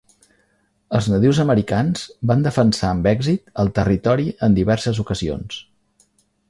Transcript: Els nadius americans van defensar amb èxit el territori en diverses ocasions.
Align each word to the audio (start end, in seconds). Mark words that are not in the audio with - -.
Els 0.99 1.09
nadius 1.13 1.41
americans 1.43 2.07
van 2.31 2.47
defensar 2.47 2.91
amb 2.95 3.11
èxit 3.13 3.55
el 3.65 3.73
territori 3.77 4.27
en 4.49 4.59
diverses 4.61 5.03
ocasions. 5.07 5.63